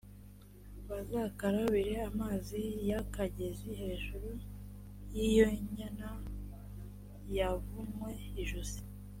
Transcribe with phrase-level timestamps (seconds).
[0.87, 2.59] bazakarabire amazi
[2.89, 4.29] y’akagezi hejuru
[5.13, 6.09] y’iyo nyana
[7.35, 8.11] yavunwe
[8.41, 8.81] ijosi,